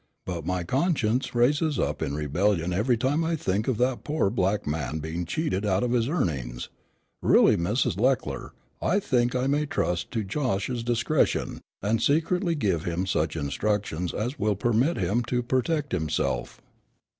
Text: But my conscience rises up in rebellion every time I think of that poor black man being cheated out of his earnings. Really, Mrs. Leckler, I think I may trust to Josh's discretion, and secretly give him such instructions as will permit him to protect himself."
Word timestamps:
But 0.25 0.47
my 0.47 0.63
conscience 0.63 1.35
rises 1.35 1.77
up 1.77 2.01
in 2.01 2.15
rebellion 2.15 2.73
every 2.73 2.97
time 2.97 3.23
I 3.23 3.35
think 3.35 3.67
of 3.67 3.77
that 3.77 4.03
poor 4.03 4.31
black 4.31 4.65
man 4.65 4.97
being 4.97 5.25
cheated 5.25 5.63
out 5.63 5.83
of 5.83 5.91
his 5.91 6.09
earnings. 6.09 6.69
Really, 7.21 7.55
Mrs. 7.55 7.99
Leckler, 7.99 8.51
I 8.81 8.99
think 8.99 9.35
I 9.35 9.45
may 9.45 9.67
trust 9.67 10.09
to 10.13 10.23
Josh's 10.23 10.83
discretion, 10.83 11.61
and 11.83 12.01
secretly 12.01 12.55
give 12.55 12.83
him 12.83 13.05
such 13.05 13.35
instructions 13.35 14.11
as 14.11 14.39
will 14.39 14.55
permit 14.55 14.97
him 14.97 15.21
to 15.25 15.43
protect 15.43 15.91
himself." 15.91 16.59